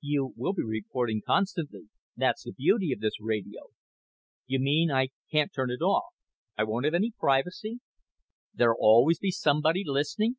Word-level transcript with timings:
"You 0.00 0.32
will 0.36 0.54
be 0.54 0.64
reporting 0.64 1.22
constantly. 1.24 1.88
That's 2.16 2.42
the 2.42 2.52
beauty 2.52 2.90
of 2.92 2.98
this 2.98 3.20
radio." 3.20 3.68
"You 4.44 4.58
mean 4.58 4.90
I 4.90 5.10
can't 5.30 5.52
turn 5.54 5.70
it 5.70 5.82
off? 5.84 6.14
I 6.56 6.64
won't 6.64 6.84
have 6.86 6.94
any 6.94 7.12
privacy? 7.16 7.78
There'll 8.52 8.76
always 8.80 9.20
be 9.20 9.30
somebody 9.30 9.84
listening?" 9.86 10.34